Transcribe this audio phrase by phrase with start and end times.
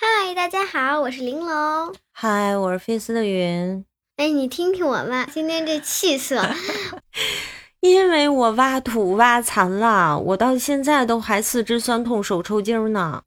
[0.00, 1.92] 嗨，大家好，我是玲珑。
[2.12, 3.84] 嗨，我是菲斯的云。
[4.16, 6.40] 哎，你听听我吧，今天这气色，
[7.80, 13.20] 因为我挖土挖残了，我到现在都还四肢酸痛、手抽筋呢。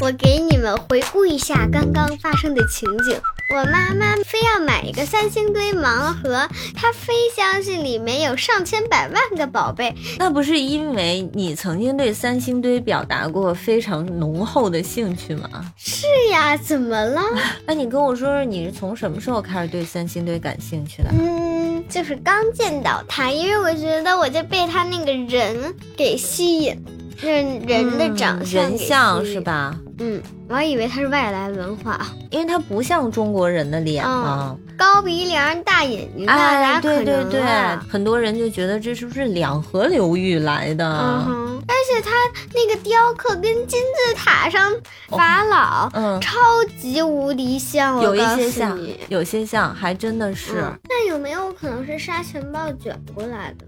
[0.00, 3.20] 我给你们回顾一下刚刚发生的情景。
[3.50, 9.94] 我妈妈非要买一个三星堆盲盒，她非相信里面有上千百万个宝贝。
[10.18, 15.48] 那不是因为你曾经对三星堆表达过非常浓厚的兴趣吗？
[15.78, 17.22] 是呀，怎么了？
[17.66, 21.08] 那你跟我说说，你是从什么时候开始对三星堆感兴趣的？
[21.18, 26.76] 嗯，就是刚见到它，因为我觉得我就被他那个人给吸引。
[27.20, 29.74] 是人的长相，人像是吧？
[30.00, 37.42] 嗯，我还以为他是外来文化，因为他不像中国人的脸嘛，高鼻梁、大眼睛，哎，对对对，
[37.90, 40.84] 很多人就觉得这是不是两河流域来的？
[41.28, 42.10] 嗯，而且他
[42.54, 44.72] 那个雕刻跟金字塔上
[45.08, 46.38] 法老，嗯，超
[46.80, 50.64] 级无敌像，有一些像，有些像，还真的是。
[50.88, 53.66] 那有没有可能是沙尘暴卷过来的？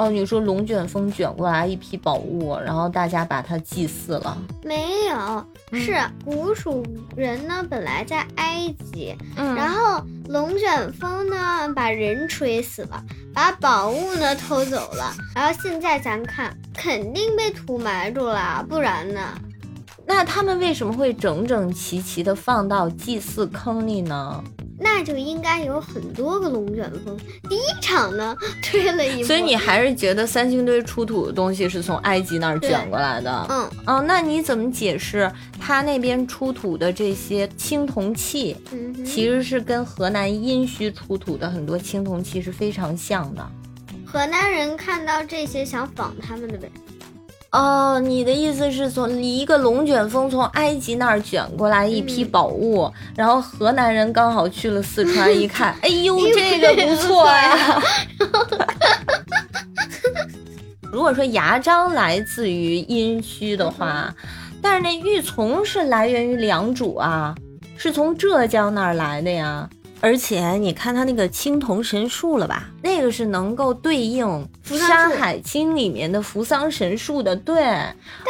[0.00, 4.34] 哦，你说龙卷风卷过来一批宝物，然后大家把它祭祀了？
[4.64, 5.46] 没有，
[5.78, 6.82] 是古蜀
[7.14, 19.20] 人呢，本来在埃及，然后龙卷风呢把人吹死了，把宝物呢偷走了，然后现在咱看肯定被土埋住了，不然呢？
[20.06, 24.42] 那他们为什么会整整齐齐的放到祭祀坑里呢？
[24.82, 27.16] 那就应该有很多个龙卷风。
[27.48, 33.46] 第一场呢， 吹了一，所以你还是觉得三星堆出土的东西是从埃及那儿卷过来的。
[33.50, 38.56] 嗯，哦，那你怎么解释他那边出土的这些青铜器，
[39.04, 43.46] 其实是跟河南殷墟出土的很多青铜器是非常像的？
[44.06, 46.68] 河南人看到这些想仿他们的呗。
[47.52, 57.82] 哦，你的意思是从一个龙卷风从埃及那儿卷过来一批宝物，然后河南人刚好去了四川，一看，哎呦，这个不错呀。
[60.92, 64.14] 如果说牙璋来自于殷墟的话，
[64.62, 67.34] 但是那玉琮是来源于良渚啊，
[67.76, 69.68] 是从浙江那儿来的呀。
[70.00, 72.68] 而且你看他那个青铜神树了吧？
[72.82, 74.26] 那个是能够对应
[74.78, 77.62] 《山海经》里面的扶桑神树的，对。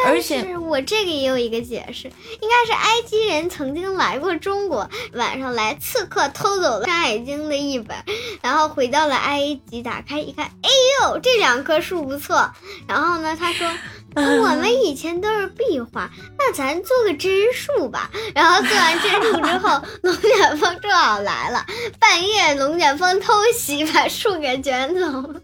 [0.05, 2.07] 而且我这个也有一个解释，
[2.41, 7.95] 应该是埃及人曾经来过中国，晚上来刺客偷走了《山海经》的一本，
[8.41, 10.69] 然后回到了埃及，打开一看，哎
[11.03, 12.51] 呦，这两棵树不错。
[12.87, 13.69] 然后呢，他说。
[14.15, 18.09] 我们以前都是壁画，那咱做个真树吧。
[18.35, 21.65] 然后做完真树之后，龙卷风正好来了，
[21.99, 25.41] 半夜龙卷风偷袭，把树给卷走了。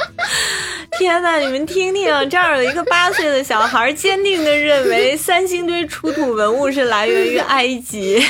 [0.98, 8.24] 天哪，你们听听，这儿有一个八岁的小孩坚定地认为 三星堆出土文物是来源于埃及，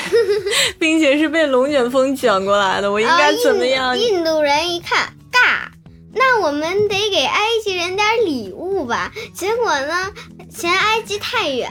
[0.78, 2.90] 并且是被龙卷风卷过来的。
[2.90, 3.96] 我应该怎么样？
[3.96, 5.15] 印度人一看，尬。
[6.18, 9.12] 那我们得给埃及人点礼物吧？
[9.34, 10.10] 结果呢，
[10.50, 11.70] 嫌埃及太远，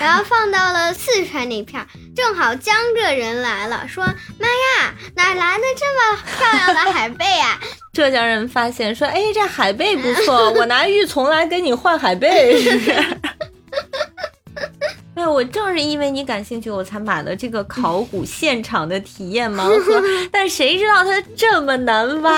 [0.00, 1.86] 然后放到了四川那片儿。
[2.14, 4.04] 正好江浙人来了，说
[4.38, 7.58] ：“妈呀，哪来的这么漂亮的海贝啊？”
[7.92, 12.94] 浙江人发现说：“哎，这海贝不错， 我拿玉琮来跟你换海贝，是不是？”
[15.16, 20.00] 对，我正是因为你感兴趣，我才买了这个考古现场的体验盲盒。
[20.30, 22.30] 但谁知道它这么难挖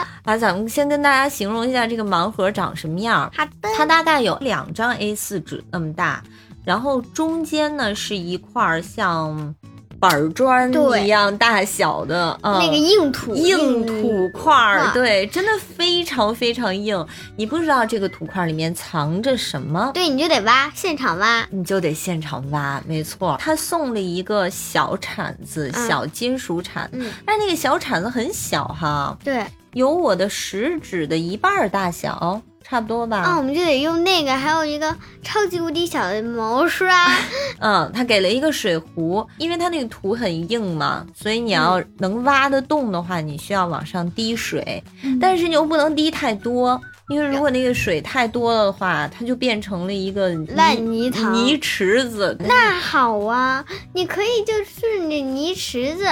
[0.00, 0.06] 呢？
[0.26, 3.32] 啊，咱们先跟大家形容一下这个盲盒长什么样。
[3.34, 6.22] 好的，它大概有两张 A4 纸那么大，
[6.64, 9.54] 然后中间呢是一块像。
[9.98, 10.70] 板砖
[11.02, 17.04] 一样大小的，那个硬土硬土块儿，对，真的非常非常硬。
[17.34, 23.38] 你不知道这个土块里面藏着什么，对，你就得挖，现场挖，你就得现场挖，没错。
[23.40, 26.88] 他送了一个小铲子，小金属铲，
[27.24, 32.40] 但那个小铲子很小哈，对，有我的食指的一半大小。
[32.68, 34.92] 差不多吧，啊，我们就得用那个，还有一个
[35.22, 37.06] 超级无敌小的毛刷。
[37.60, 44.82] 嗯，他给了一个水壶，因为它那个土很硬嘛，所以你要能挖得动的话，你需要往上滴水，
[45.20, 46.80] 但是你又不能滴太多。
[47.08, 52.36] 因为如果那个水太多了的话，它就变成了一个烂泥塘泥池子。
[52.40, 56.04] 那好啊，你可以就顺着泥池子，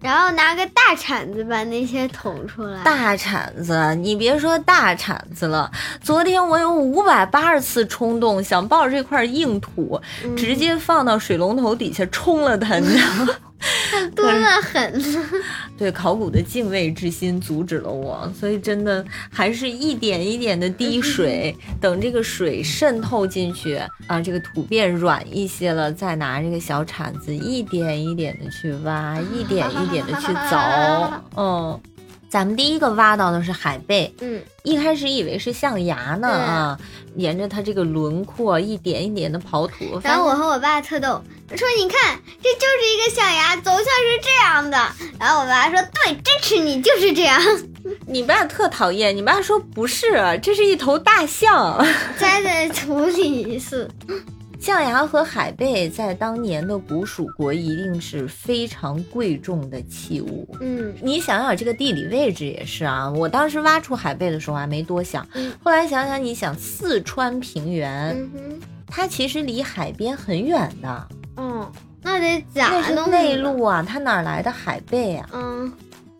[0.00, 2.82] 然后拿个大铲子把那些捅出来。
[2.82, 10.00] 大铲子，你别说大铲子了，昨天我有五百八十次冲动想抱着这块硬土，
[10.34, 13.34] 直接放到水龙头底下冲了它，你知道吗？
[14.14, 15.02] 多得很。
[15.78, 31.80] 对考古的敬畏之心阻止了我，所以真的还是一点一点的滴水， 等这个水渗透进去啊，这个土变软一些了，再拿这个小铲子一点一点的去挖，一点一点的去凿，嗯。
[32.28, 36.78] 咱们第一个挖到的是海贝，嗯，一开始以为是象牙呢啊，
[37.16, 39.98] 沿着它这个轮廓一点一点的刨土。
[40.04, 41.22] 然后我和我爸特逗，
[41.56, 44.76] 说你看，这就是一个象牙，走向是这样的。
[45.18, 47.40] 然后我爸说，对，支持你，就是这样。
[48.06, 51.82] 你爸特讨厌，你爸说不是，这是一头大象，
[52.18, 53.88] 栽在土里是。
[54.60, 60.46] 象牙和海贝在当年的古蜀国一定是非常贵重的器物。
[60.60, 63.10] 嗯，你想想这个地理位置也是啊。
[63.10, 65.26] 我当时挖出海贝的时候还没多想，
[65.62, 68.28] 后来想想，你想四川平原，
[68.86, 71.08] 它其实离海边很远的。
[71.36, 71.72] 嗯，
[72.02, 75.30] 那得假那是内陆啊，它哪来的海贝啊？
[75.32, 75.72] 嗯，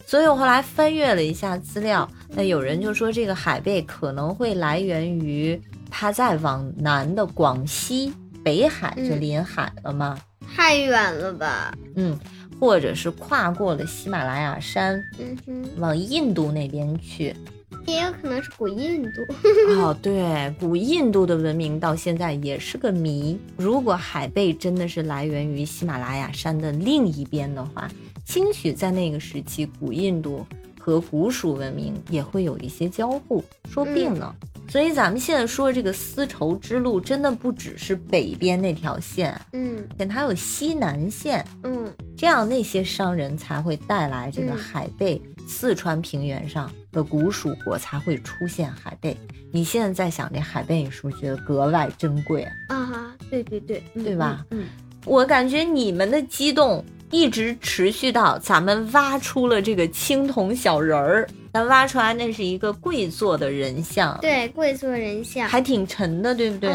[0.06, 8.14] 所以我后来翻阅了一下资料，那有人就说这个海贝可能会来源于它在往南的广西。
[8.48, 10.18] 北海就临海了吗？
[10.56, 11.76] 太远了吧。
[11.96, 12.18] 嗯，
[12.58, 17.36] 或者是跨过了喜马拉雅山，嗯哼，往印度那边去，
[17.84, 19.20] 也有可能是古印度。
[19.78, 23.38] 哦，对，古印度的文明到现在也是个谜。
[23.58, 27.86] 如果海贝真的是来源于喜马拉雅山的另一边的话，
[28.24, 30.46] 兴许在那个时期，古印度
[30.88, 34.34] 和古蜀文明也会有一些交互，说不定呢。
[34.70, 49.14] 所以咱们现在说这个丝绸之路，真的不只是北边那条线，嗯，它有西南线，嗯，这样那些商人才会带来这个海贝，四川平原上的古蜀国才会出现海贝。
[49.52, 53.14] 你现在在想这海贝，你是不是觉得格外珍贵啊？
[53.28, 54.44] 对对对，对吧？
[54.50, 54.66] 嗯，
[55.04, 61.28] 我感觉你们的激动一直持续到咱们挖出了这个青铜小人儿。
[61.52, 66.70] 咱挖出来那是一个跪坐的人像，对，跪坐人像还挺沉的，对不对？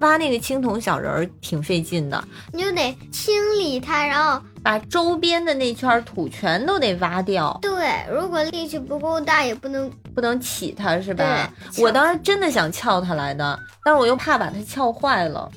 [0.00, 2.22] 挖那个青铜小人儿挺费劲的，
[2.52, 7.58] 你就得清理它，然后把周边的那圈土全都得挖掉。
[7.62, 11.50] 对，如果力气不够大，也不能不能起它，是吧？
[11.78, 15.50] 我当时真的想撬它来的，但是我又怕把它撬坏了。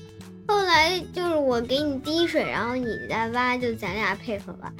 [0.49, 4.73] 后来就是我给你滴水，然后你再挖，就咱俩配合挖。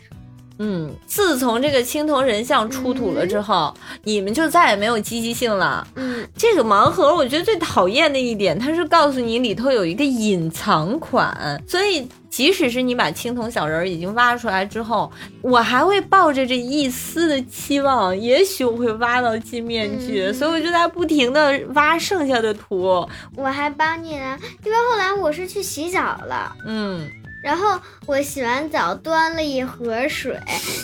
[0.62, 3.74] 嗯，自从这个青铜人像出土了之后，
[4.04, 5.88] 你们就再也没有积极性了。
[5.96, 15.10] 嗯，这个盲盒我觉得最讨厌的一点，它是告诉你里头有一个隐藏款，所以即使是你把青铜小人已经挖出来之后，
[15.42, 23.08] 我还会抱着这一丝的期望，也许我会挖到金面具，所以我就在不停的挖剩下的图。
[23.38, 26.54] 我还帮你呢，因为后来我是去洗澡了。
[26.66, 27.10] 嗯。
[27.42, 30.38] 然后我洗完澡端了一盒水，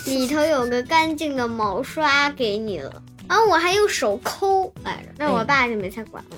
[0.06, 3.02] 里头有个干净的毛刷给你了。
[3.28, 6.36] 然后我还用手抠来着，那我爸就没太管我，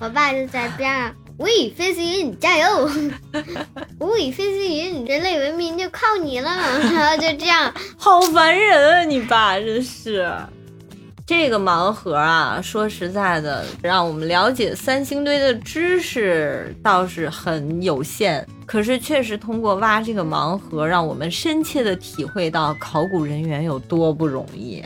[0.00, 1.14] 我爸就在边上。
[1.38, 2.90] 喂，飞行员加油！
[3.98, 6.50] 喂，飞行员，人类文明就靠你了。
[6.50, 9.04] 然后就这样，好烦人啊！
[9.04, 10.28] 你爸真是。
[11.28, 18.46] 这个盲盒啊，说实在的，让我们了解三星堆的知识倒是很有限。
[18.64, 24.82] 可是确实通过挖这个盲盒，让我们深切的体会到考古人员有多不容易。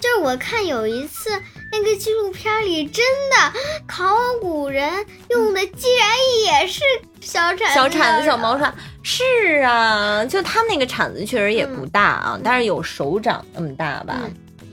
[0.00, 1.28] 就是我看有一次
[1.72, 4.88] 那个纪录片里，真的考古人
[5.30, 6.82] 用的竟然也是
[7.20, 8.72] 小铲子、小铲子、小毛刷。
[9.02, 9.24] 是
[9.64, 14.20] 啊，就他们那个铲子确实也不大啊，但是有手掌那么大吧。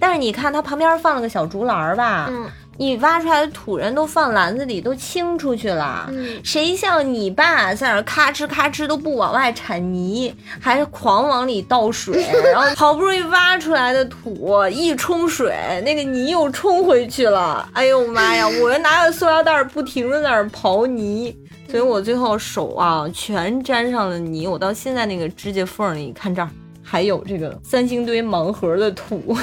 [0.02, 2.28] 但是你看，它旁边放了个小竹篮吧？
[2.32, 6.10] 嗯，你挖出来的土人都放篮子里，都清出去了。
[6.12, 15.56] 嗯，谁像你爸在那咔哧咔哧都不往外铲泥，还是狂往里倒水， 然后好不容易挖出来的土一冲水，
[15.86, 17.70] 那个泥又冲回去了。
[17.74, 18.48] 哎呦妈呀！
[18.48, 21.36] 我又拿着塑料袋不停的在那儿刨泥，
[21.70, 24.48] 所以我最后手啊全沾上了泥。
[24.48, 26.50] 我到现在那个指甲缝里，看这儿
[26.84, 29.38] 还有这个三星堆盲盒的土。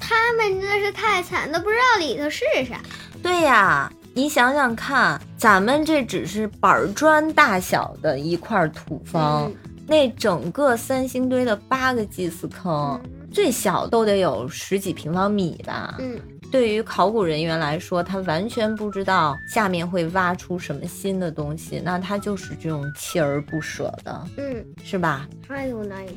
[0.00, 2.80] 他们真的是太惨，都不知道里头是啥。
[3.22, 9.50] 对呀，你想想看，咱们这只是板砖大小的一块土方，
[9.86, 13.00] 那整个三星堆的八个祭祀坑，
[13.32, 15.96] 最小都得有十几平方米吧？
[15.98, 25.28] 嗯，对于考古人员来说，他完全不知道下面会挖出什么新的东西，那他就是这种锲而不舍的，嗯，是吧？
[25.46, 26.14] 太有哪一些？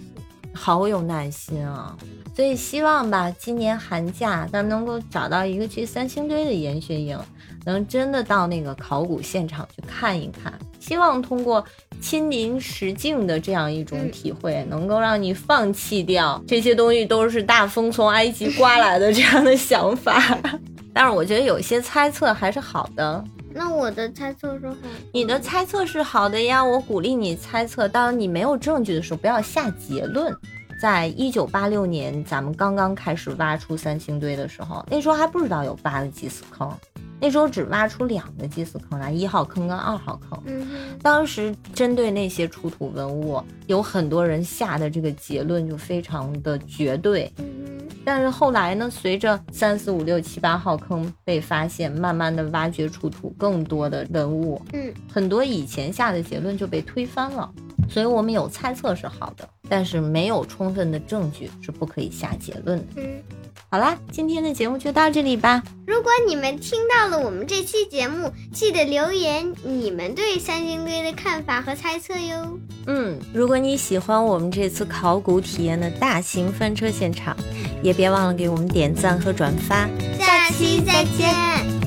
[0.54, 1.96] 好有耐心啊。
[2.36, 7.20] 所以希望吧，今年寒假咱能够找到一个去三星堆的研学营，
[7.66, 10.54] 能真的到那个考古现场去看一看。
[10.80, 11.64] 希望通过
[12.00, 20.20] 亲临实境的这样一种体会，能够让你放弃掉这些东西都是大风从埃及刮来的这样的想法。
[20.94, 23.24] 但是我觉得有些猜测还是好的。
[23.54, 24.76] 那我的猜测是好，
[25.14, 27.88] 你的猜测是好的呀，我鼓励你猜测。
[27.88, 30.36] 当你没有证据的时候，不要下结论。
[30.82, 36.72] 在一九八六年，咱们刚刚开始挖出三星堆的时候，那时候还不知道有八个祭祀坑，
[37.20, 40.42] 那时候只挖出两个祭祀坑来，一号坑跟二号坑。
[40.48, 40.68] 嗯
[41.04, 47.32] 当时针对那些出土文物，有很多人下的这个结论就非常的绝对。
[47.38, 57.52] 嗯但是后来呢，随着三四五六七八号坑被发现，慢慢的挖掘出土更多的文物，嗯很多以前下的结论就被推翻了。
[57.90, 62.86] 所以我们有猜测是好的，但是没有充分的证据是不可以下结论的。
[62.96, 63.22] 嗯。
[63.70, 65.64] 好啦，今天的节目就到这里吧。
[65.88, 72.60] 如果你们听到了我们这期节目，记得留言你们对三星堆的看法和猜测哟。
[72.88, 77.36] 嗯，如果你喜欢我们这次考古体验的大型翻车现场，
[77.82, 79.88] 也别忘了给我们点赞和转发。
[80.20, 81.81] 下期再见。